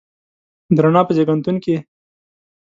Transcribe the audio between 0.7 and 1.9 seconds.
د رڼا په زیږنتون کې